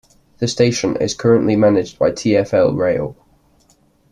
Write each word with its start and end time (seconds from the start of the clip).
The 0.39 0.47
station 0.47 0.95
is 0.95 1.13
currently 1.13 1.55
managed 1.55 1.99
by 1.99 2.09
TfL 2.09 2.75
Rail. 2.75 3.15